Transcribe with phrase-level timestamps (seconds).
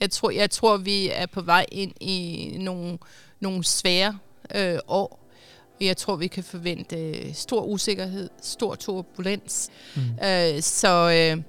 [0.00, 2.98] Jeg tror, jeg tror, vi er på vej ind i nogle,
[3.40, 4.18] nogle svære
[4.54, 5.28] øh, år.
[5.80, 9.70] Jeg tror, vi kan forvente stor usikkerhed, stor turbulens.
[9.96, 10.02] Mm.
[10.02, 11.42] Øh, så, øh,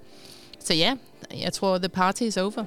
[0.59, 0.95] så ja,
[1.41, 2.65] jeg tror, the party is over.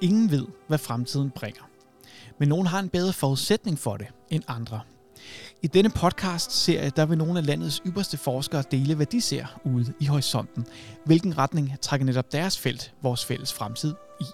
[0.00, 1.62] Ingen ved, hvad fremtiden bringer.
[2.38, 4.80] Men nogen har en bedre forudsætning for det end andre.
[5.64, 9.92] I denne podcast-serie, der vil nogle af landets ypperste forskere dele, hvad de ser ude
[10.00, 10.66] i horisonten.
[11.04, 14.24] Hvilken retning trækker netop deres felt, vores fælles fremtid, i.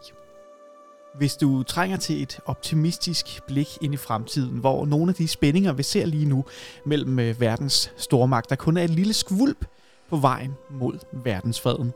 [1.14, 5.72] Hvis du trænger til et optimistisk blik ind i fremtiden, hvor nogle af de spændinger,
[5.72, 6.44] vi ser lige nu
[6.84, 9.66] mellem øh, verdens stormagter, kun er et lille skvulp
[10.08, 11.92] på vejen mod verdensfreden,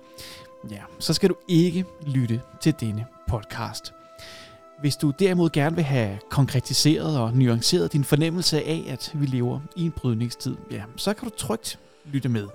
[0.71, 3.93] ja, så skal du ikke lytte til denne podcast.
[4.80, 9.60] Hvis du derimod gerne vil have konkretiseret og nuanceret din fornemmelse af, at vi lever
[9.77, 12.46] i en brydningstid, ja, så kan du trygt lytte med.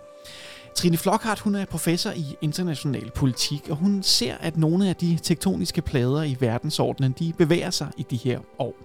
[0.75, 5.19] Trine Flockhart, hun er professor i international politik, og hun ser, at nogle af de
[5.23, 8.75] tektoniske plader i verdensordenen, de bevæger sig i de her år.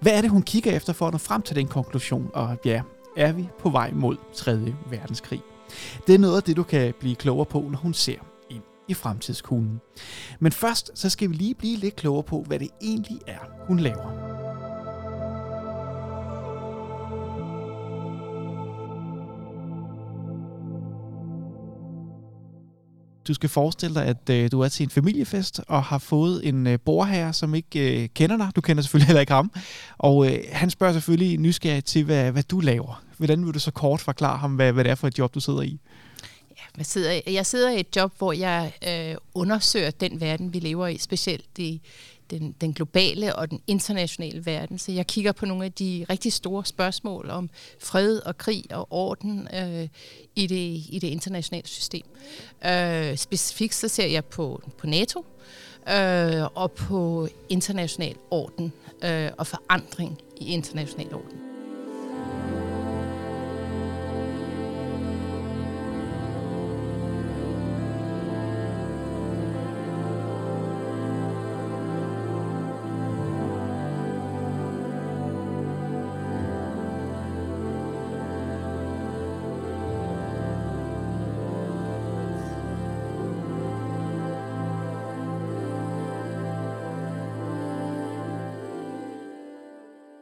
[0.00, 2.30] Hvad er det, hun kigger efter for at nå frem til den konklusion?
[2.34, 2.82] Og ja,
[3.16, 4.74] er vi på vej mod 3.
[4.90, 5.42] verdenskrig?
[6.06, 8.18] Det er noget af det, du kan blive klogere på, når hun ser
[8.88, 9.80] i fremtidskuglen.
[10.40, 13.80] Men først så skal vi lige blive lidt klogere på, hvad det egentlig er, hun
[13.80, 14.38] laver.
[23.28, 26.66] Du skal forestille dig, at øh, du er til en familiefest og har fået en
[26.66, 28.50] øh, borherre, som ikke øh, kender dig.
[28.56, 29.50] Du kender selvfølgelig heller ikke ham.
[29.98, 33.02] Og øh, han spørger selvfølgelig nysgerrigt til, hvad, hvad du laver.
[33.16, 35.40] Hvordan vil du så kort forklare ham, hvad, hvad det er for et job, du
[35.40, 35.80] sidder i?
[36.78, 40.86] Jeg sidder, jeg sidder i et job, hvor jeg øh, undersøger den verden, vi lever
[40.86, 41.80] i, specielt i
[42.30, 44.78] den, den globale og den internationale verden.
[44.78, 48.86] Så jeg kigger på nogle af de rigtig store spørgsmål om fred og krig og
[48.90, 49.88] orden øh,
[50.36, 52.04] i, det, i det internationale system.
[52.66, 55.24] Øh, specifikt så ser jeg på, på NATO
[55.88, 58.72] øh, og på international orden
[59.04, 61.47] øh, og forandring i international orden.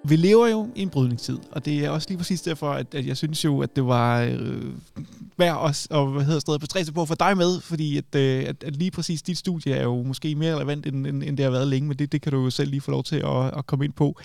[0.08, 3.06] Vi lever jo i en brydningstid, og det er også lige præcis derfor, at, at
[3.06, 4.72] jeg synes jo, at det var øh,
[5.36, 8.44] værd os, og hvad hedder stedet, bestræbe på at få dig med, fordi at, øh,
[8.48, 11.44] at, at lige præcis dit studie er jo måske mere relevant, end, end, end det
[11.44, 13.58] har været længe, men det, det kan du jo selv lige få lov til at,
[13.58, 14.16] at komme ind på.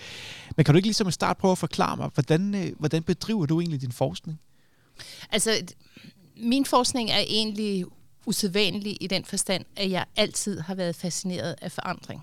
[0.56, 3.46] Men kan du ikke ligesom at starte prøve at forklare mig, hvordan, øh, hvordan bedriver
[3.46, 4.40] du egentlig din forskning?
[5.30, 5.50] Altså,
[6.36, 7.84] min forskning er egentlig
[8.26, 12.22] usædvanlig i den forstand, at jeg altid har været fascineret af forandring.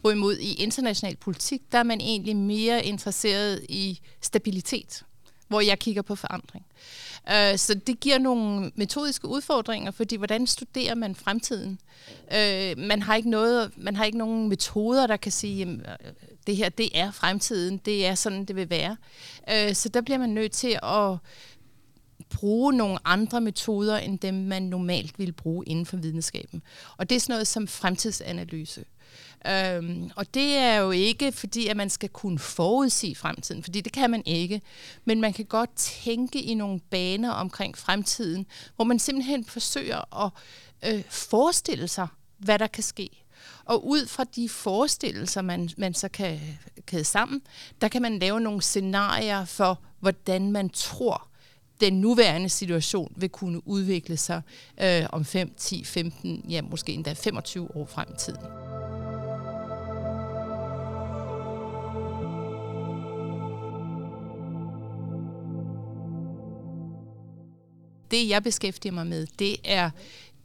[0.00, 5.02] Hvorimod i international politik, der er man egentlig mere interesseret i stabilitet,
[5.48, 6.66] hvor jeg kigger på forandring.
[7.26, 11.78] Uh, så det giver nogle metodiske udfordringer, fordi hvordan studerer man fremtiden?
[12.26, 16.12] Uh, man har ikke noget, man har ikke nogen metoder, der kan sige, jamen, øh,
[16.46, 18.96] det her det er fremtiden, det er sådan, det vil være.
[19.52, 21.16] Uh, så der bliver man nødt til at
[22.30, 26.62] bruge nogle andre metoder, end dem man normalt vil bruge inden for videnskaben.
[26.96, 28.84] Og det er sådan noget som fremtidsanalyse.
[29.46, 33.92] Øhm, og det er jo ikke fordi, at man skal kunne forudsige fremtiden, fordi det
[33.92, 34.60] kan man ikke.
[35.04, 40.30] Men man kan godt tænke i nogle baner omkring fremtiden, hvor man simpelthen forsøger at
[40.94, 42.06] øh, forestille sig,
[42.38, 43.10] hvad der kan ske.
[43.64, 46.40] Og ud fra de forestillelser, man, man så kan
[46.86, 47.42] kæde sammen,
[47.80, 51.26] der kan man lave nogle scenarier for, hvordan man tror,
[51.80, 54.42] den nuværende situation vil kunne udvikle sig
[54.82, 58.40] øh, om 5, 10, 15, ja måske endda 25 år frem i tiden.
[68.10, 69.90] Det, jeg beskæftiger mig med, det er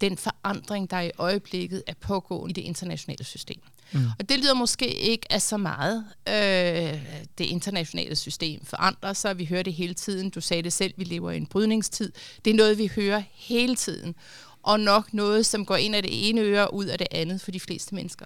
[0.02, 3.62] den forandring, der i øjeblikket er pågående i det internationale system.
[3.92, 4.06] Mm.
[4.20, 6.06] Og det lyder måske ikke af så meget.
[6.28, 7.00] Øh,
[7.38, 9.38] det internationale system forandrer sig.
[9.38, 10.30] Vi hører det hele tiden.
[10.30, 12.12] Du sagde det selv, vi lever i en brydningstid.
[12.46, 14.16] Det er noget, vi hører hele tiden.
[14.64, 17.42] Og nok noget, som går ind af det ene øre og ud af det andet
[17.42, 18.26] for de fleste mennesker.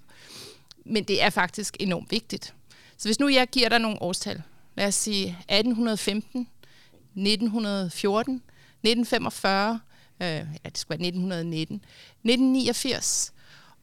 [0.85, 2.53] Men det er faktisk enormt vigtigt.
[2.97, 4.41] Så hvis nu jeg giver dig nogle årstal,
[4.75, 6.47] lad os sige 1815,
[7.15, 8.41] 1914,
[8.83, 9.79] 1945,
[10.21, 13.33] øh, ja, det skulle være 1919, 1989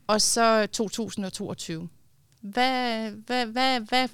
[0.07, 1.89] og så 2022.
[2.41, 4.09] Hvad, hvad, hvad, hvad,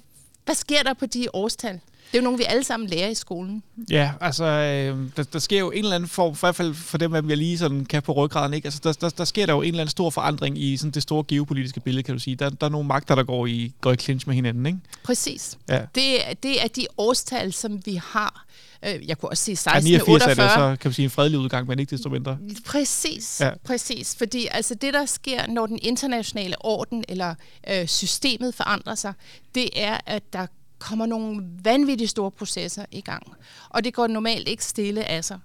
[0.45, 1.79] hvad sker der på de årstal?
[2.13, 3.63] Det er jo nogle, vi alle sammen lærer i skolen.
[3.89, 6.73] Ja, altså, øh, der, der sker jo en eller anden form, for, i hvert fald
[6.73, 8.65] for dem, at jeg lige sådan kan på ryggraden, ikke?
[8.65, 11.03] Altså, der, der, der sker der jo en eller anden stor forandring i sådan det
[11.03, 12.35] store geopolitiske billede, kan du sige.
[12.35, 14.79] Der, der er nogle magter, der går i, går i clinch med hinanden, ikke?
[15.03, 15.57] Præcis.
[15.69, 15.79] Ja.
[15.95, 16.05] Det,
[16.43, 18.45] det er de årstal, som vi har.
[18.85, 20.75] Øh, Jeg kunne også sige Ja, 89 er det 1648.
[20.75, 22.37] så, kan du sige, en fredelig udgang, men ikke desto mindre.
[22.65, 23.45] Præcis, Ja.
[23.47, 23.51] ja.
[23.65, 24.15] præcis.
[24.17, 27.35] Fordi altså det, der sker, når den internationale orden eller
[27.69, 29.13] øh, systemet forandrer sig,
[29.55, 30.45] det er, at der
[30.83, 33.33] kommer nogle vanvittigt store processer i gang.
[33.69, 35.39] Og det går normalt ikke stille af sig.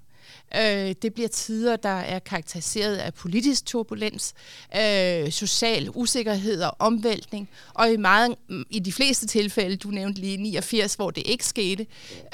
[0.56, 4.34] Øh, det bliver tider, der er karakteriseret af politisk turbulens,
[4.76, 8.34] øh, social usikkerhed og omvæltning, og i, meget,
[8.70, 11.86] i de fleste tilfælde, du nævnte lige 89, hvor det ikke skete,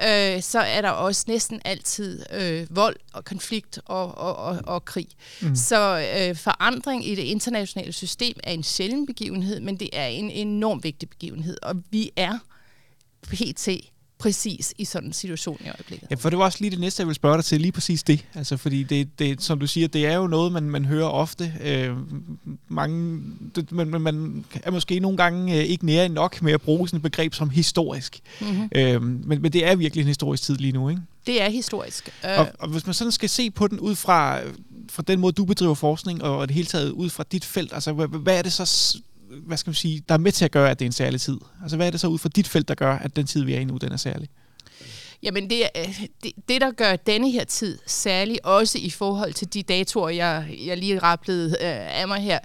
[0.03, 4.85] øh, så er der også næsten altid øh, vold og konflikt og, og, og, og
[4.85, 5.09] krig.
[5.43, 5.57] Mm.
[5.57, 10.31] Så øh, forandring i det internationale system er en sjælden begivenhed, men det er en
[10.31, 12.39] enorm vigtig begivenhed, og vi er
[13.27, 13.69] pt.
[14.19, 16.09] præcis i sådan en situation i øjeblikket.
[16.11, 18.03] Ja, for det var også lige det næste, jeg vil spørge dig til, lige præcis
[18.03, 18.25] det.
[18.35, 21.53] Altså, fordi det, det som du siger, det er jo noget, man, man hører ofte.
[21.65, 21.97] Øh,
[22.69, 23.21] mange,
[23.55, 26.97] det, man, man- er måske nogle gange øh, ikke nære nok med at bruge sådan
[26.97, 28.21] et begreb som historisk.
[28.41, 28.69] Mm-hmm.
[28.75, 31.03] Øh, men, men det er virkelig en historisk tid lige nu, ikke?
[31.27, 32.09] Det er historisk.
[32.25, 34.41] Øh, Og, og hvis man sådan skal se på den ud fra,
[34.91, 37.93] fra den måde, du bedriver forskning, og det hele taget ud fra dit felt, altså
[37.93, 38.99] hvad, hvad er det så,
[39.47, 41.21] hvad skal man sige, der er med til at gøre, at det er en særlig
[41.21, 41.39] tid?
[41.63, 43.55] Altså hvad er det så ud fra dit felt, der gør, at den tid, vi
[43.55, 44.29] er i nu, den er særlig?
[45.23, 49.55] Jamen det, øh, det, det, der gør denne her tid særlig, også i forhold til
[49.55, 52.39] de datoer, jeg, jeg lige rapplede øh, af mig her,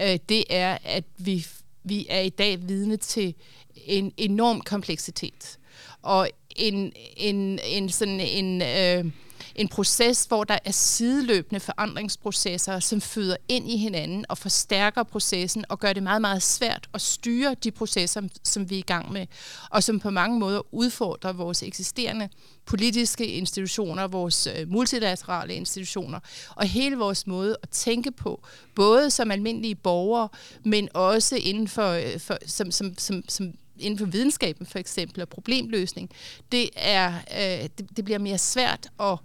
[0.00, 1.46] øh, det er, at vi,
[1.84, 3.34] vi er i dag vidne til
[3.74, 5.58] en enorm kompleksitet.
[6.02, 9.12] Og en, en, en, sådan en, øh,
[9.54, 15.64] en proces, hvor der er sideløbende forandringsprocesser, som føder ind i hinanden og forstærker processen
[15.68, 19.12] og gør det meget, meget svært at styre de processer, som vi er i gang
[19.12, 19.26] med,
[19.70, 22.28] og som på mange måder udfordrer vores eksisterende
[22.66, 26.20] politiske institutioner, vores øh, multilaterale institutioner,
[26.56, 28.42] og hele vores måde at tænke på,
[28.74, 30.28] både som almindelige borgere,
[30.64, 33.52] men også inden for, øh, for som, som, som, som
[33.82, 36.10] inden for videnskaben for eksempel, og problemløsning,
[36.52, 39.18] det, er, øh, det, det bliver mere svært at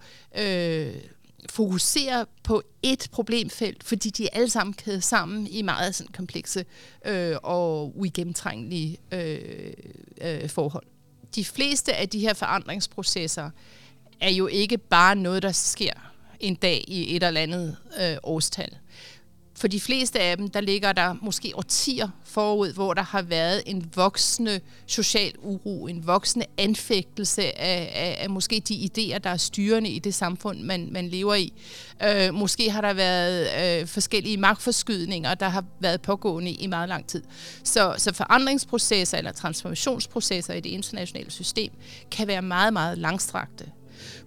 [0.45, 0.93] øh,
[1.49, 6.65] fokusere på et problemfelt, fordi de er alle sammen kædet sammen i meget sådan komplekse
[7.05, 9.73] øh, og uigennemtrængelige øh,
[10.21, 10.85] øh, forhold.
[11.35, 13.49] De fleste af de her forandringsprocesser
[14.21, 15.93] er jo ikke bare noget, der sker
[16.39, 18.77] en dag i et eller andet øh, årstal.
[19.57, 23.63] For de fleste af dem, der ligger der måske årtier forud, hvor der har været
[23.65, 29.37] en voksende social uro, en voksende anfægtelse af, af, af måske de idéer, der er
[29.37, 31.53] styrende i det samfund, man, man lever i.
[32.03, 33.47] Øh, måske har der været
[33.81, 37.23] øh, forskellige magtforskydninger, der har været pågående i meget lang tid.
[37.63, 41.71] Så, så forandringsprocesser eller transformationsprocesser i det internationale system
[42.11, 43.65] kan være meget, meget langstrakte.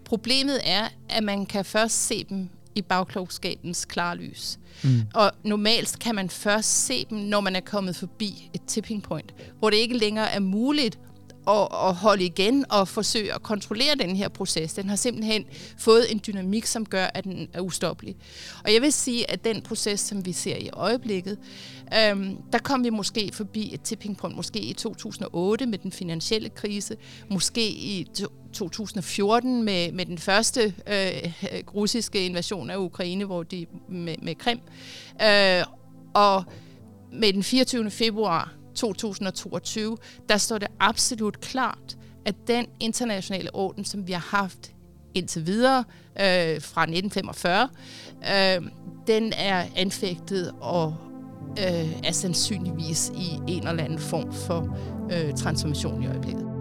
[0.04, 4.58] Problemet er, at man kan først se dem i bagklogskabens klarlys.
[4.82, 5.02] Mm.
[5.14, 9.34] Og normalt kan man først se dem, når man er kommet forbi et tipping point,
[9.58, 10.98] hvor det ikke længere er muligt
[11.48, 14.74] at, at holde igen og forsøge at kontrollere den her proces.
[14.74, 15.44] Den har simpelthen
[15.78, 18.16] fået en dynamik, som gør, at den er ustoppelig.
[18.64, 21.38] Og jeg vil sige, at den proces, som vi ser i øjeblikket,
[21.98, 26.48] øhm, der kom vi måske forbi et tipping point, måske i 2008 med den finansielle
[26.48, 26.96] krise,
[27.30, 28.06] måske i
[28.52, 31.32] 2014 med, med den første øh,
[31.74, 34.60] russiske invasion af Ukraine, hvor de med, med Krim,
[35.22, 35.64] øh,
[36.14, 36.44] og
[37.12, 37.90] med den 24.
[37.90, 39.96] februar 2022,
[40.28, 44.72] der står det absolut klart, at den internationale orden, som vi har haft
[45.14, 45.78] indtil videre
[46.20, 47.68] øh, fra 1945,
[48.22, 48.70] øh,
[49.06, 50.96] den er anfægtet og
[51.58, 54.78] øh, er sandsynligvis i en eller anden form for
[55.12, 56.59] øh, transformation i øjeblikket.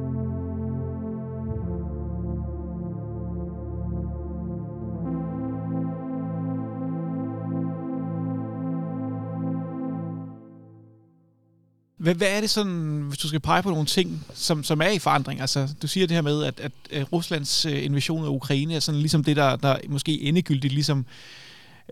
[11.99, 14.89] Hvad, hvad er det sådan, hvis du skal pege på nogle ting, som, som er
[14.89, 15.41] i forandring?
[15.41, 16.59] Altså, du siger det her med, at,
[16.91, 21.05] at, Ruslands øh, invasion af Ukraine er sådan ligesom det, der, der måske endegyldigt ligesom,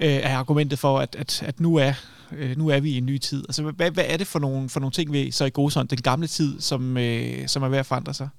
[0.01, 1.93] øh, er argumentet for, at, at, at nu, er,
[2.31, 3.43] øh, nu er vi i en ny tid.
[3.49, 6.01] Altså, hvad, hvad er det for nogle, for nogle ting ved så i god den
[6.01, 8.29] gamle tid, som, øh, som er ved at forandre sig?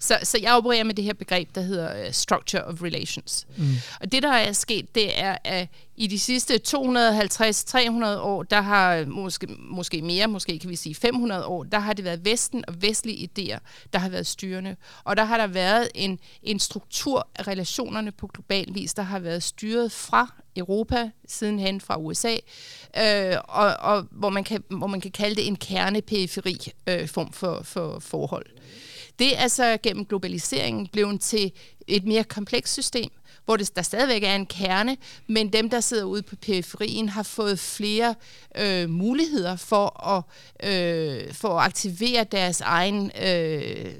[0.00, 3.46] Så, så jeg opererer med det her begreb, der hedder uh, structure of relations.
[3.56, 3.74] Mm.
[4.00, 6.74] Og det, der er sket, det er, at i de sidste 250-300
[8.18, 12.04] år, der har måske, måske mere, måske kan vi sige 500 år, der har det
[12.04, 13.58] været Vesten og vestlige idéer,
[13.92, 14.76] der har været styrende.
[15.04, 19.18] Og der har der været en, en struktur af relationerne på global vis, der har
[19.18, 22.36] været styret fra Europa, sidenhen fra USA,
[22.96, 27.32] øh, og, og hvor, man kan, hvor man kan kalde det en kerneperiferi øh, form
[27.32, 28.46] for, for forhold.
[29.18, 31.52] Det er så gennem globaliseringen blevet til
[31.86, 33.10] et mere komplekst system,
[33.44, 37.22] hvor det, der stadigvæk er en kerne, men dem, der sidder ude på periferien, har
[37.22, 38.14] fået flere
[38.58, 40.22] øh, muligheder for at,
[40.70, 43.94] øh, for at aktivere deres egen øh,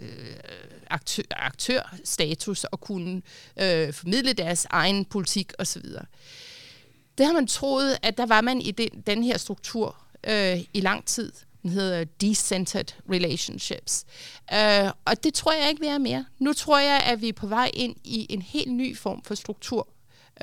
[0.90, 3.22] aktør, aktørstatus og kunne
[3.60, 5.84] øh, formidle deres egen politik osv.
[7.18, 10.80] Det har man troet, at der var man i den, den her struktur øh, i
[10.80, 11.32] lang tid.
[11.62, 14.04] Den hedder Decentered Relationships.
[14.52, 16.24] Øh, og det tror jeg ikke, vi er mere.
[16.38, 19.34] Nu tror jeg, at vi er på vej ind i en helt ny form for
[19.34, 19.88] struktur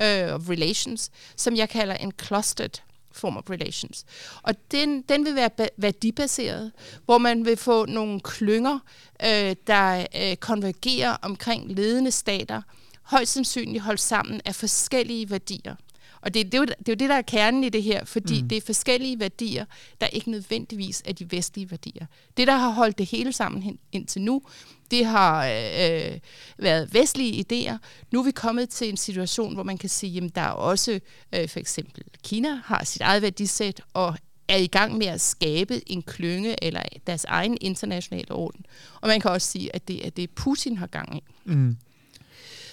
[0.00, 2.80] øh, of relations, som jeg kalder en clustered
[3.12, 4.04] form of relations.
[4.42, 6.72] Og den, den vil være værdibaseret,
[7.04, 8.78] hvor man vil få nogle klynger,
[9.24, 12.62] øh, der øh, konvergerer omkring ledende stater,
[13.02, 15.74] højst sandsynligt holdt sammen af forskellige værdier.
[16.22, 18.04] Og det, det, er jo, det er jo det, der er kernen i det her,
[18.04, 18.48] fordi mm.
[18.48, 19.64] det er forskellige værdier,
[20.00, 22.06] der ikke nødvendigvis er de vestlige værdier.
[22.36, 24.42] Det, der har holdt det hele sammen hen, indtil nu,
[24.90, 26.18] det har øh,
[26.58, 27.76] været vestlige idéer.
[28.10, 31.00] Nu er vi kommet til en situation, hvor man kan sige, at der er også
[31.34, 34.16] øh, for eksempel Kina har sit eget værdisæt og
[34.48, 38.66] er i gang med at skabe en klynge eller deres egen internationale orden.
[39.00, 41.22] Og man kan også sige, at det er det, Putin har gang i.
[41.44, 41.76] Mm.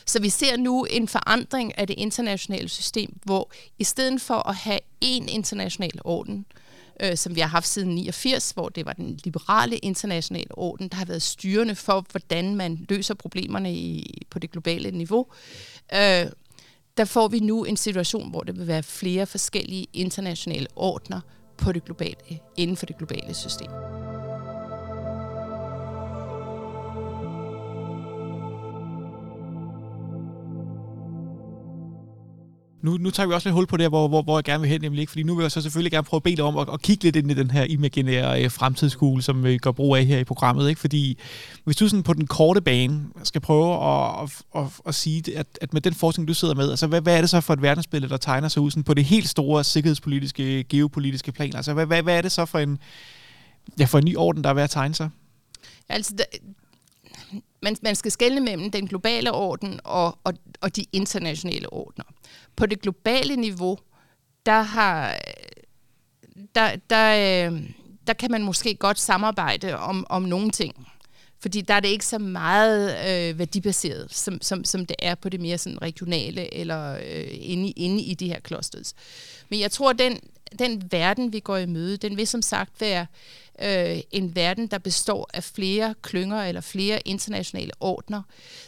[0.08, 4.56] Så vi ser nu en forandring af det internationale system, hvor i stedet for at
[4.56, 6.46] have én international orden,
[7.00, 10.96] øh, som vi har haft siden 89, hvor det var den liberale internationale orden, der
[10.96, 15.26] har været styrende for, hvordan man løser problemerne i, på det globale niveau,
[15.94, 16.26] øh,
[16.98, 21.22] der får vi nu en situation, hvor der vil være flere forskellige internationale ordner
[21.58, 23.70] på det globale, inden for det globale system.
[32.82, 34.70] Nu, nu tager vi også lidt hul på det, hvor, hvor, hvor jeg gerne vil
[34.70, 35.12] hen, nemlig ikke?
[35.12, 37.04] Fordi nu vil jeg så selvfølgelig gerne prøve at bede dig om at, at kigge
[37.04, 40.24] lidt ind i den her imaginære øh, fremtidsskole, som vi går brug af her i
[40.24, 40.70] programmet.
[40.70, 40.82] Ikke?
[40.82, 41.18] Fordi
[41.64, 45.48] hvis du sådan på den korte bane skal prøve at, at, at, at sige, at,
[45.62, 47.62] at med den forskning, du sidder med, altså hvad, hvad er det så for et
[47.62, 51.56] verdensbillede, der tegner sig ud sådan på det helt store sikkerhedspolitiske, geopolitiske plan?
[51.56, 52.80] Altså hvad, hvad, hvad er det så for en,
[53.80, 55.10] ja, for en ny orden, der er ved at tegne sig?
[55.90, 56.24] Altså, der,
[57.62, 62.04] man, man skal skelne mellem den globale orden og, og, og de internationale ordner.
[62.58, 63.78] På det globale niveau,
[64.46, 65.16] der har
[66.56, 67.62] der, der, øh,
[68.08, 70.88] der kan man måske godt samarbejde om, om nogle ting.
[71.40, 75.30] Fordi der er det ikke så meget øh, værdibaseret, som, som, som det er på
[75.30, 78.94] det mere sådan regionale eller øh, inde, inde i de her clusters.
[79.50, 80.20] Men jeg tror, den,
[80.60, 83.06] den verden, vi går i møde, den vil som sagt være
[83.62, 88.22] øh, en verden, der består af flere klynger eller flere internationale ordner,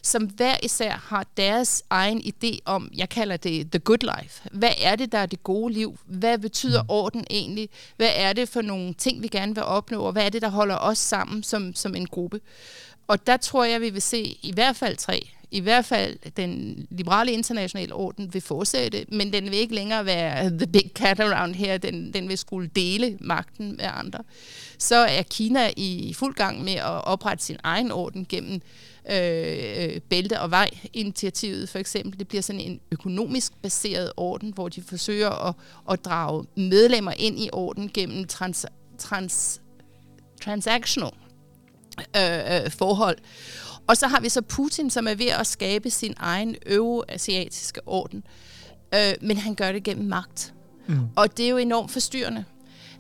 [0.04, 4.50] som hver især har deres egen idé om, jeg kalder det the good life.
[4.52, 6.00] Hvad er det, der er det gode liv?
[6.06, 6.90] Hvad betyder mm.
[6.90, 7.70] orden egentlig?
[7.98, 10.02] Hvad er det for nogle ting, vi gerne vil opnå?
[10.02, 12.42] Og hvad er det, der holder os sammen som, som en gruppe?
[13.08, 16.86] Og der tror jeg, vi vil se i hvert fald tre i hvert fald den
[16.90, 21.56] liberale internationale orden vil fortsætte, men den vil ikke længere være the big cat around
[21.56, 24.20] her, den, den vil skulle dele magten med andre.
[24.78, 28.62] Så er Kina i fuld gang med at oprette sin egen orden gennem
[29.12, 32.20] øh, øh bælte- og vej-initiativet for eksempel.
[32.20, 35.56] Det bliver sådan en økonomisk baseret orden, hvor de forsøger at,
[35.92, 38.66] at drage medlemmer ind i orden gennem trans,
[38.98, 39.62] trans,
[40.42, 41.12] transactional
[42.16, 43.18] øh, øh forhold.
[43.90, 48.24] Og så har vi så Putin, som er ved at skabe sin egen euroasiatiske orden.
[48.96, 50.54] Øh, men han gør det gennem magt.
[50.88, 51.00] Mm.
[51.16, 52.46] Og det er jo enormt forstyrrende.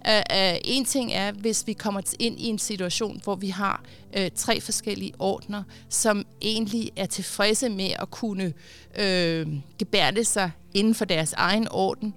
[0.07, 3.83] Uh, uh, en ting er, hvis vi kommer ind i en situation, hvor vi har
[4.17, 8.53] uh, tre forskellige ordner, som egentlig er tilfredse med at kunne
[8.99, 12.13] uh, gebærde sig inden for deres egen orden,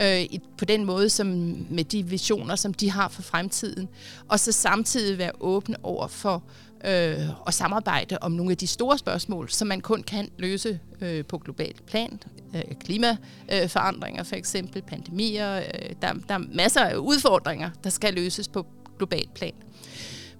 [0.00, 1.26] uh, på den måde, som
[1.70, 3.88] med de visioner, som de har for fremtiden,
[4.28, 6.42] og så samtidig være åbne over for
[6.84, 11.24] øh, og samarbejde om nogle af de store spørgsmål, som man kun kan løse øh,
[11.24, 12.20] på globalt plan.
[12.54, 15.56] Øh, klimaforandringer for eksempel, pandemier.
[15.56, 15.64] Øh,
[16.02, 18.66] der, der er masser af udfordringer, der skal løses på
[18.98, 19.54] globalt plan.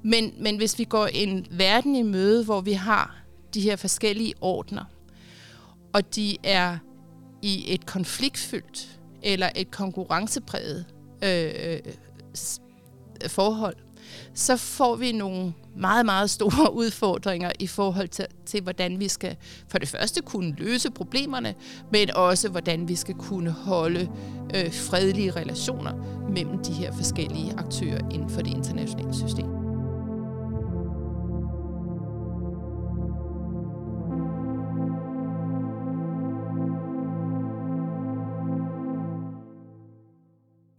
[0.03, 3.23] Men, men hvis vi går en verden i møde, hvor vi har
[3.55, 4.85] de her forskellige ordner,
[5.93, 6.79] og de er
[7.43, 10.85] i et konfliktfyldt eller et konkurrencepræget
[11.25, 11.79] øh, øh
[13.29, 13.77] forhold,
[14.35, 19.37] så får vi nogle meget, meget store udfordringer i forhold til, til, hvordan vi skal
[19.69, 21.55] for det første kunne løse problemerne,
[21.93, 24.11] men også hvordan vi skal kunne holde
[24.55, 25.93] øh, fredelige relationer
[26.31, 29.62] mellem de her forskellige aktører inden for det internationale system.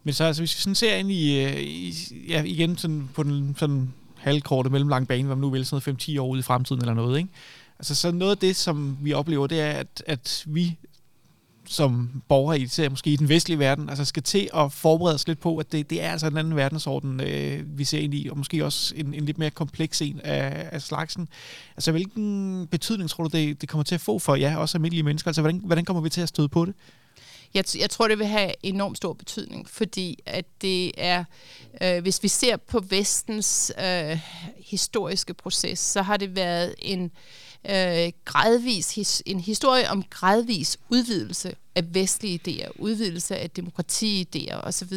[0.04, 1.94] Men så altså, hvis vi sådan ser ind i, øh, i
[2.28, 6.20] ja, igen sådan på den sådan halvkorte, mellemlang bane, hvad man nu vil, sådan 5-10
[6.20, 7.30] år ude i fremtiden eller noget, ikke?
[7.80, 10.78] Altså, så noget af det, som vi oplever, det er, at, at vi
[11.66, 15.40] som borgere i, måske i den vestlige verden, altså skal til at forberede os lidt
[15.40, 18.38] på, at det, det er altså en anden verdensorden, øh, vi ser ind i, og
[18.38, 21.28] måske også en, en lidt mere kompleks en af, af slagsen.
[21.78, 25.04] Altså, hvilken betydning tror du, det, det kommer til at få for jer, også almindelige
[25.04, 25.30] mennesker?
[25.30, 26.74] Altså, hvordan, hvordan kommer vi til at støde på det?
[27.54, 31.24] Jeg, jeg tror, det vil have enormt stor betydning, fordi at det er,
[31.82, 34.20] øh, hvis vi ser på vestens øh,
[34.58, 37.10] historiske proces, så har det været en øh,
[37.70, 44.94] Øh, gradvis his, en historie om gradvis udvidelse af vestlige idéer, udvidelse af demokratiidéer osv.,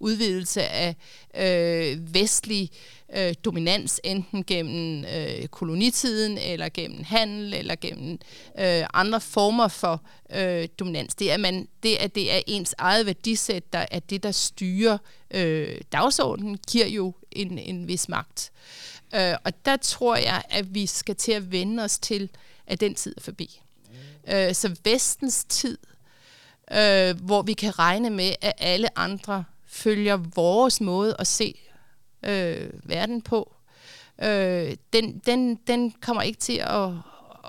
[0.00, 0.96] udvidelse af
[1.36, 2.70] øh, vestlig
[3.16, 8.18] øh, dominans, enten gennem øh, kolonitiden, eller gennem handel, eller gennem
[8.58, 10.02] øh, andre former for
[10.34, 11.14] øh, dominans.
[11.14, 14.98] Det er, man, det, at det er ens eget værdisæt, der er det, der styrer
[15.30, 18.50] øh, dagsordenen, giver jo en, en vis magt.
[18.50, 22.28] Øh, Øh, og der tror jeg, at vi skal til at vende os til,
[22.66, 23.60] at den tid er forbi.
[24.28, 25.78] Øh, så vestens tid,
[26.72, 31.60] øh, hvor vi kan regne med, at alle andre følger vores måde at se
[32.22, 33.54] øh, verden på,
[34.22, 36.90] øh, den, den, den kommer ikke til at,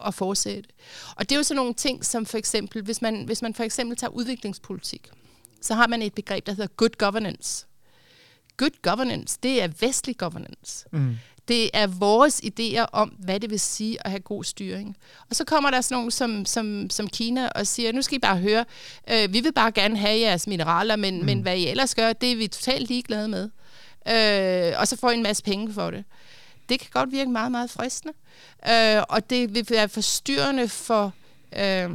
[0.05, 0.69] at fortsætte.
[1.15, 3.63] Og det er jo sådan nogle ting, som for eksempel, hvis man, hvis man for
[3.63, 5.09] eksempel tager udviklingspolitik,
[5.61, 7.65] så har man et begreb, der hedder good governance.
[8.57, 10.85] Good governance, det er vestlig governance.
[10.91, 11.17] Mm.
[11.47, 14.97] Det er vores idéer om, hvad det vil sige at have god styring.
[15.29, 18.19] Og så kommer der sådan nogen som, som, som Kina og siger, nu skal I
[18.19, 18.65] bare høre,
[19.11, 21.25] øh, vi vil bare gerne have jeres mineraler, men, mm.
[21.25, 23.49] men hvad I ellers gør, det er vi totalt ligeglade med.
[24.07, 26.03] Øh, og så får I en masse penge for det.
[26.69, 28.13] Det kan godt virke meget, meget fristende.
[28.69, 31.13] Øh, og det vil være forstyrrende for...
[31.59, 31.89] Øh,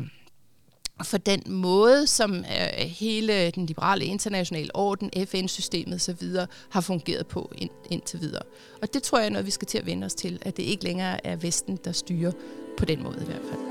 [1.05, 6.29] for den måde, som øh, hele den liberale internationale orden, FN-systemet osv.
[6.69, 8.43] har fungeret på ind, indtil videre.
[8.83, 10.63] Og det tror jeg er noget, vi skal til at vende os til, at det
[10.63, 12.33] ikke længere er Vesten, der styrer
[12.77, 13.70] på den måde i hvert fald.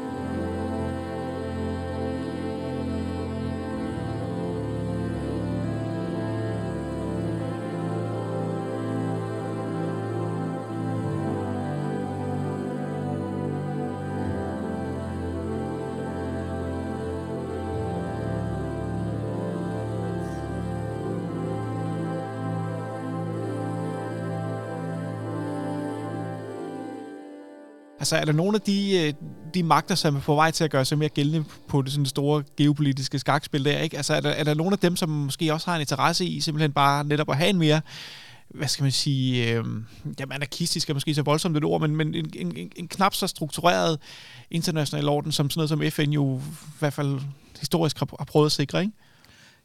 [28.09, 29.13] Altså er der nogle af de, øh,
[29.53, 32.05] de magter, som er på vej til at gøre sig mere gældende på det sådan
[32.05, 33.97] store geopolitiske skakspil der, ikke?
[33.97, 36.41] Altså er der, er der nogle af dem, som måske også har en interesse i
[36.41, 37.81] simpelthen bare netop at have en mere
[38.49, 39.63] hvad skal man sige, øh,
[40.19, 43.27] jamen anarkistisk er måske så voldsomt et ord, men, men en, en, en knap så
[43.27, 43.99] struktureret
[44.51, 47.19] international orden, som sådan noget som FN jo i hvert fald
[47.59, 48.93] historisk har, har prøvet at sikre, ikke?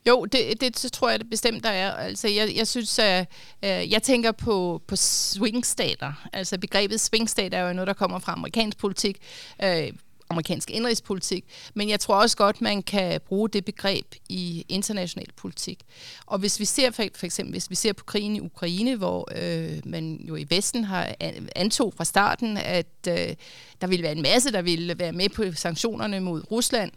[0.09, 1.93] Jo, det, det, det tror jeg det bestemt, der er.
[1.93, 3.29] Altså, jeg, jeg synes, at
[3.65, 6.29] øh, jeg tænker på, på swingstater.
[6.33, 9.19] Altså, begrebet swingstater er jo noget, der kommer fra amerikansk politik.
[9.63, 9.93] Øh,
[10.35, 11.45] amerikansk indrigspolitik,
[11.75, 15.83] men jeg tror også godt, man kan bruge det begreb i international politik.
[16.27, 19.29] Og hvis vi ser for, for eksempel, hvis vi ser på krigen i Ukraine, hvor
[19.37, 21.15] øh, man jo i Vesten har
[21.57, 23.35] antog fra starten, at øh,
[23.81, 26.93] der ville være en masse, der ville være med på sanktionerne mod Rusland,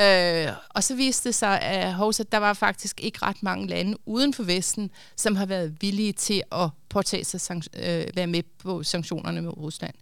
[0.00, 3.66] øh, og så viste det sig, at, hos, at der var faktisk ikke ret mange
[3.66, 8.42] lande uden for Vesten, som har været villige til at påtage sig øh, være med
[8.58, 9.94] på sanktionerne mod Rusland.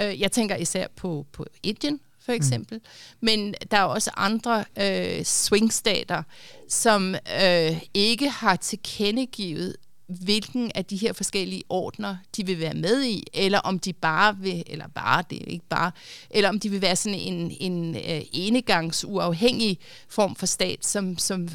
[0.00, 2.78] Øh, jeg tænker især på, på Indien, for eksempel.
[2.78, 2.82] Mm.
[3.20, 6.22] Men der er også andre øh, swingstater,
[6.68, 13.04] som øh, ikke har tilkendegivet, hvilken af de her forskellige ordner, de vil være med
[13.04, 15.90] i, eller om de bare vil, eller bare, det er ikke bare,
[16.30, 21.18] eller om de vil være sådan en, en øh, enegangs uafhængig form for stat, som,
[21.18, 21.48] som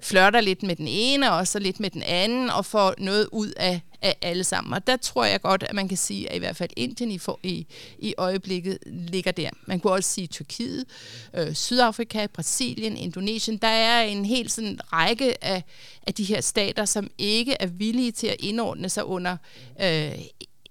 [0.00, 3.52] flørter lidt med den ene, og så lidt med den anden, og får noget ud
[3.56, 4.72] af, af alle sammen.
[4.74, 7.18] Og der tror jeg godt, at man kan sige, at i hvert fald Indien i,
[7.18, 7.66] for, i,
[7.98, 9.50] i øjeblikket ligger der.
[9.66, 10.84] Man kunne også sige Tyrkiet,
[11.34, 13.56] øh, Sydafrika, Brasilien, Indonesien.
[13.56, 15.64] Der er en hel sådan række af,
[16.06, 19.36] af de her stater, som ikke er villige til at indordne sig under
[19.82, 20.18] øh,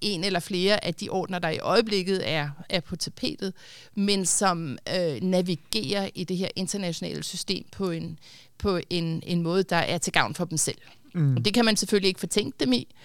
[0.02, 3.54] en eller flere af de ordner, der i øjeblikket er, er på tapetet,
[3.96, 8.20] men som øh, navigerer i det her internationale system på en,
[8.58, 10.78] på en, en måde, der er til gavn for dem selv.
[11.14, 11.36] Mm.
[11.36, 12.96] Og det kan man selvfølgelig ikke fortænke dem i,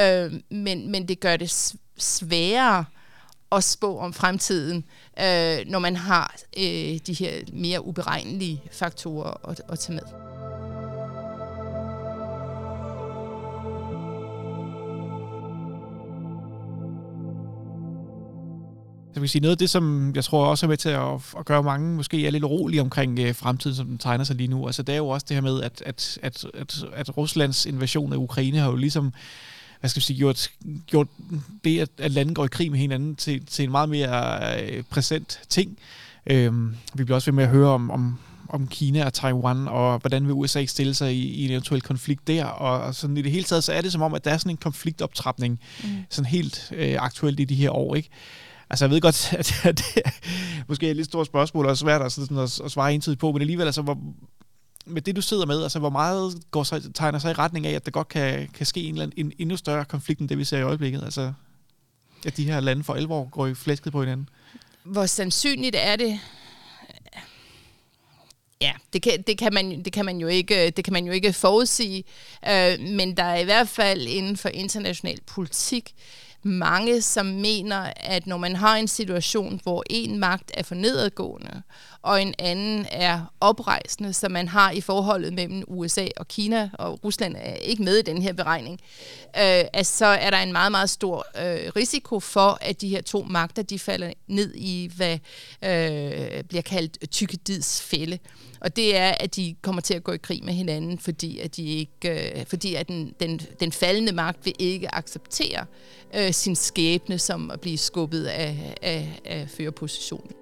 [0.00, 2.84] øh, men, men det gør det sværere
[3.52, 4.84] at spå om fremtiden,
[5.18, 10.31] øh, når man har øh, de her mere uberegnelige faktorer at, at tage med.
[19.14, 21.44] Så vil sige, noget af det, som jeg tror også er med til at, at
[21.44, 24.66] gøre mange måske er lidt urolige omkring øh, fremtiden, som den tegner sig lige nu.
[24.66, 28.12] Altså det er jo også det her med, at, at, at, at, at Ruslands invasion
[28.12, 29.12] af Ukraine har jo ligesom
[29.80, 30.50] hvad skal vi sige, gjort,
[30.86, 31.08] gjort
[31.64, 34.82] det, at, at lande går i krig med hinanden til, til en meget mere øh,
[34.90, 35.78] præsent ting.
[36.26, 39.98] Øhm, vi bliver også ved med at høre om, om, om Kina og Taiwan, og
[39.98, 43.22] hvordan vil USA stille sig i, i en eventuel konflikt der, og, og sådan i
[43.22, 45.88] det hele taget, så er det som om, at der er sådan en konfliktoptrapning, mm.
[46.10, 48.08] sådan helt øh, aktuelt i de her år, ikke?
[48.72, 49.32] Altså, jeg ved godt,
[49.64, 50.10] at det er
[50.68, 53.40] måske et lidt stort spørgsmål, og svært at, sådan, at, at svare entydigt på, men
[53.40, 53.98] alligevel, altså, hvor,
[54.86, 57.72] med det, du sidder med, altså, hvor meget går sig, tegner sig i retning af,
[57.72, 60.44] at der godt kan, kan ske en, en, en endnu større konflikt, end det, vi
[60.44, 61.02] ser i øjeblikket?
[61.02, 61.32] Altså,
[62.26, 64.28] at de her lande for alvor går i flæsket på hinanden?
[64.84, 66.20] Hvor sandsynligt er det?
[68.60, 71.04] Ja, det kan, det, kan man, det, kan man jo ikke, øh, det kan man
[71.04, 72.04] jo ikke forudsige,
[72.48, 75.94] øh, men der er i hvert fald inden for international politik
[76.42, 81.62] mange, som mener, at når man har en situation, hvor en magt er for nedadgående,
[82.02, 87.04] og en anden er oprejsende, som man har i forholdet mellem USA og Kina, og
[87.04, 88.80] Rusland er ikke med i den her beregning,
[89.36, 93.02] øh, at så er der en meget, meget stor øh, risiko for, at de her
[93.02, 95.18] to magter, de falder ned i, hvad
[95.64, 98.18] øh, bliver kaldt tykkedids fælde.
[98.60, 101.56] Og det er, at de kommer til at gå i krig med hinanden, fordi at,
[101.56, 105.66] de ikke, øh, fordi at den, den, den faldende magt vil ikke acceptere
[106.14, 110.41] øh, sin skæbne som at blive skubbet af, af, af førerpositionen.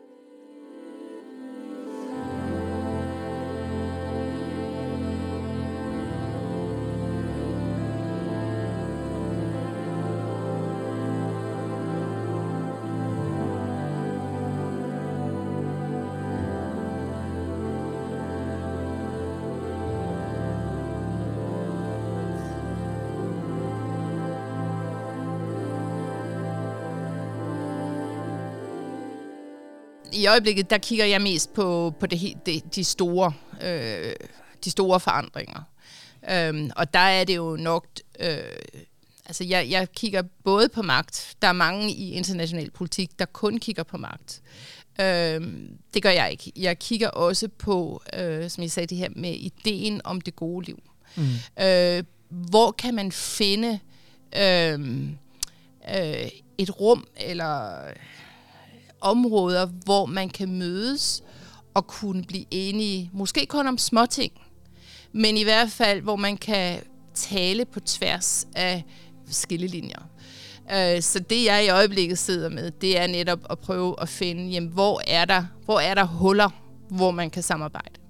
[30.12, 34.12] I øjeblikket, der kigger jeg mest på, på det, det, de, store, øh,
[34.64, 35.62] de store forandringer.
[36.30, 37.86] Øhm, og der er det jo nok...
[38.20, 38.38] Øh,
[39.26, 41.34] altså, jeg, jeg kigger både på magt.
[41.42, 44.42] Der er mange i international politik, der kun kigger på magt.
[45.00, 46.52] Øhm, det gør jeg ikke.
[46.56, 50.66] Jeg kigger også på, øh, som jeg sagde, det her med ideen om det gode
[50.66, 50.82] liv.
[51.16, 51.62] Mm.
[51.64, 53.78] Øh, hvor kan man finde
[54.36, 54.80] øh,
[55.96, 57.80] øh, et rum, eller
[59.00, 61.22] områder, hvor man kan mødes
[61.74, 64.32] og kunne blive enige, måske kun om småting,
[65.12, 66.80] men i hvert fald, hvor man kan
[67.14, 68.84] tale på tværs af
[69.30, 70.02] skillelinjer.
[70.72, 74.50] Øh, så det, jeg i øjeblikket sidder med, det er netop at prøve at finde,
[74.50, 76.50] jamen, hvor er der, hvor er der huller,
[76.88, 78.00] hvor man kan samarbejde.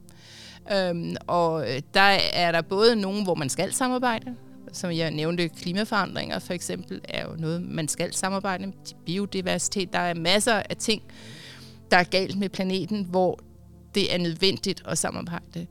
[0.72, 4.35] Øhm, og øh, der er der både nogen, hvor man skal samarbejde,
[4.72, 8.72] som jeg nævnte, klimaforandringer for eksempel, er jo noget, man skal samarbejde med.
[9.06, 11.02] Biodiversitet, der er masser af ting,
[11.90, 13.40] der er galt med planeten, hvor
[13.94, 15.66] det er nødvendigt at samarbejde.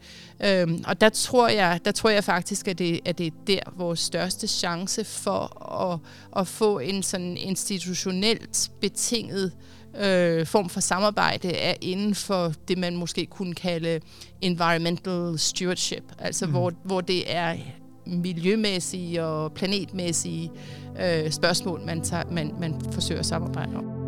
[0.45, 3.59] Øhm, og der tror jeg, der tror jeg faktisk, at det, at det er der
[3.77, 5.99] vores største chance for at,
[6.41, 9.51] at få en sådan institutionelt betinget
[9.97, 13.99] øh, form for samarbejde er inden for det, man måske kunne kalde
[14.41, 16.51] environmental stewardship, altså mm.
[16.51, 17.55] hvor, hvor det er
[18.10, 20.52] miljømæssige og planetmæssige
[21.02, 24.00] øh, spørgsmål, man, tager, man, man forsøger at samarbejde om.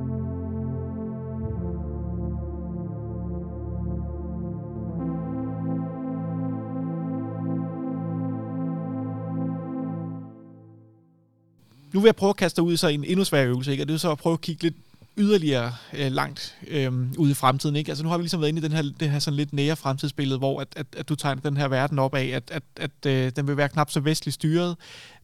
[11.94, 13.84] Nu vil jeg prøve at kaste ud i så en endnu sværere øvelse, ikke?
[13.84, 14.76] og det er så at prøve at kigge lidt
[15.22, 17.76] yderligere øh, langt øh, ude i fremtiden.
[17.76, 17.92] Ikke?
[17.92, 19.76] Altså nu har vi ligesom været inde i den her, det her sådan lidt nære
[19.76, 23.06] fremtidsbillede, hvor at, at, at du tegner den her verden op af, at, at, at
[23.06, 24.76] øh, den vil være knap så vestligt styret.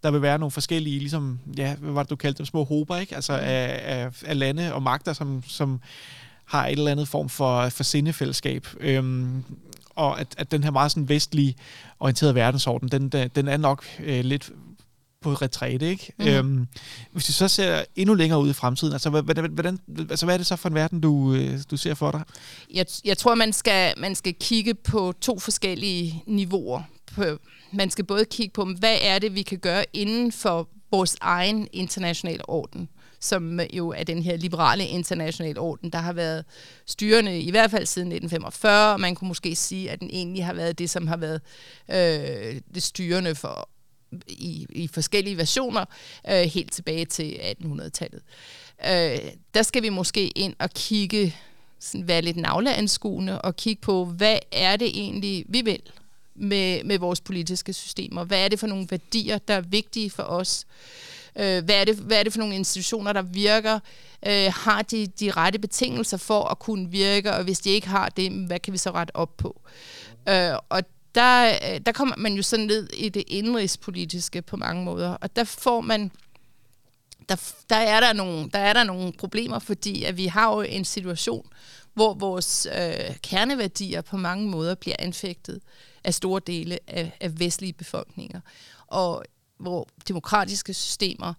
[0.03, 2.97] Der vil være nogle forskellige, ligesom, ja, hvad var det, du kaldte dem, små håber,
[2.97, 3.15] ikke?
[3.15, 3.39] Altså mm.
[3.43, 5.79] af, af, af lande og magter, som, som
[6.45, 8.67] har et eller andet form for, for sindefællesskab.
[8.79, 9.43] Øhm,
[9.95, 11.55] og at, at den her meget sådan vestlige
[11.99, 14.51] orienterede verdensorden, den, den er nok øh, lidt
[15.21, 16.13] på retræte, ikke?
[16.19, 16.27] Mm.
[16.27, 16.67] Øhm,
[17.11, 20.37] hvis du så ser endnu længere ud i fremtiden, altså, hvordan, hvordan, altså hvad er
[20.37, 22.23] det så for en verden, du, øh, du ser for dig?
[22.73, 26.81] Jeg, jeg tror, man skal, man skal kigge på to forskellige niveauer.
[27.73, 31.67] Man skal både kigge på, hvad er det, vi kan gøre inden for vores egen
[31.73, 36.45] internationale orden, som jo er den her liberale internationale orden, der har været
[36.85, 38.97] styrende i hvert fald siden 1945.
[38.97, 41.41] Man kunne måske sige, at den egentlig har været det, som har været
[41.89, 43.69] øh, det styrende for
[44.27, 45.85] i, i forskellige versioner
[46.29, 48.21] øh, helt tilbage til 1800-tallet.
[48.85, 51.35] Øh, der skal vi måske ind og kigge,
[51.79, 55.81] sådan være lidt navleanskuende og kigge på, hvad er det egentlig, vi vil
[56.35, 58.23] med, med vores politiske systemer?
[58.23, 60.65] Hvad er det for nogle værdier, der er vigtige for os?
[61.35, 63.79] Øh, hvad, er det, hvad er det for nogle institutioner, der virker?
[64.27, 67.33] Øh, har de de rette betingelser for at kunne virke?
[67.33, 69.61] Og hvis de ikke har det, hvad kan vi så rette op på?
[70.29, 70.83] Øh, og
[71.17, 75.35] der, øh, der kommer man jo sådan ned i det indrigspolitiske på mange måder, og
[75.35, 76.11] der får man
[77.29, 80.61] der, der, er der, nogle, der er der nogle problemer, fordi at vi har jo
[80.61, 81.49] en situation,
[81.93, 85.61] hvor vores øh, kerneværdier på mange måder bliver anfægtet
[86.03, 88.39] af store dele af, af vestlige befolkninger,
[88.87, 89.23] og
[89.57, 91.33] hvor demokratiske systemer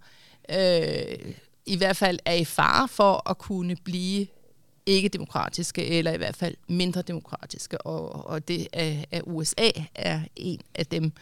[0.51, 1.35] øh,
[1.67, 4.27] i hvert fald er i fare for at kunne blive
[4.89, 10.21] ikke demokratiske, eller i hvert fald mindre demokratiske, og, og det er, at USA er
[10.37, 11.13] en af dem,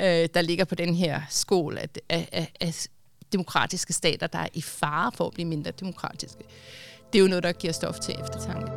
[0.00, 2.86] øh, der ligger på den her skål af, af, af, af
[3.32, 6.44] demokratiske stater, der er i fare for at blive mindre demokratiske.
[7.12, 8.70] Det er jo noget, der giver stof til eftertanke.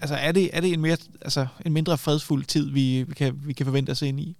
[0.00, 3.40] Altså er det, er det en, mere, altså, en mindre fredsfuld tid, vi, vi, kan,
[3.44, 4.36] vi kan forvente os ind i?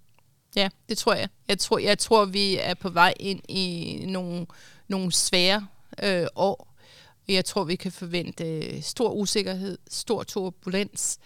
[0.57, 1.29] Ja, det tror jeg.
[1.49, 4.47] Jeg tror, jeg tror vi er på vej ind i nogle,
[4.89, 5.67] nogle svære
[6.03, 6.75] øh, år.
[7.29, 11.19] Jeg tror, vi kan forvente øh, stor usikkerhed, stor turbulens,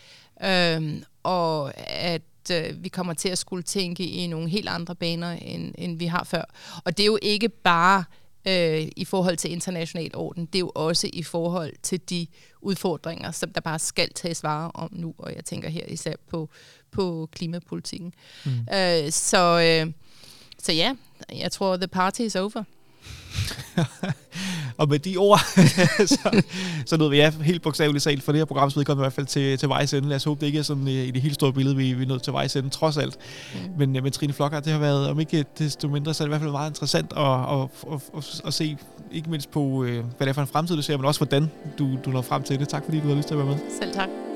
[0.44, 5.30] øh, og at øh, vi kommer til at skulle tænke i nogle helt andre baner,
[5.30, 6.44] end, end vi har før.
[6.84, 8.04] Og det er jo ikke bare
[8.48, 12.26] øh, i forhold til international orden, det er jo også i forhold til de
[12.60, 16.48] udfordringer, som der bare skal tages vare om nu, og jeg tænker her især på,
[16.92, 18.12] på klimapolitikken.
[18.44, 18.50] Mm.
[18.50, 19.92] Øh, så, øh,
[20.62, 20.94] så ja,
[21.32, 22.64] jeg tror, the party is over.
[24.78, 25.40] og med de ord,
[26.06, 26.42] så,
[26.86, 29.26] så nåede vi ja, helt bogstaveligt talt for det her programs vedkommende i hvert fald
[29.26, 30.08] til, til vejs ende.
[30.08, 32.08] Lad os håbe, det ikke er sådan i det helt store billede, vi, vi er
[32.08, 33.16] nået til vejs ende, trods alt.
[33.54, 33.60] Mm.
[33.78, 36.32] Men, men Trine Flokker, det har været, om ikke desto mindre, så er det i
[36.32, 38.76] hvert fald meget interessant at, at, at, at, at se,
[39.12, 41.50] ikke mindst på, øh, hvad det er for en fremtid, du ser, men også hvordan
[41.78, 42.68] du, du når frem til det.
[42.68, 43.58] Tak fordi du har lyst til at være med.
[43.80, 44.29] Selv tak.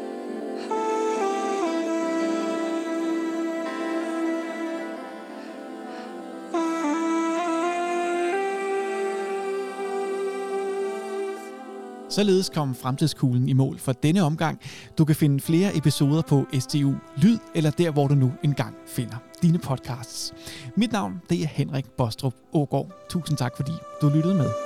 [12.14, 14.60] Således kom Fremtidskuglen i mål for denne omgang.
[14.98, 19.16] Du kan finde flere episoder på STU Lyd, eller der, hvor du nu engang finder
[19.42, 20.34] dine podcasts.
[20.76, 22.90] Mit navn det er Henrik Bostrup Ågaard.
[23.08, 24.63] Tusind tak, fordi du lyttede med.